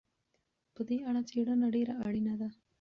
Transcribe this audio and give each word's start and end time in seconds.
په 0.73 0.81
دې 0.87 0.97
اړه 1.09 1.21
څېړنه 1.29 1.67
ډېره 1.75 1.93
اړينه 2.05 2.33
ده. 2.41 2.49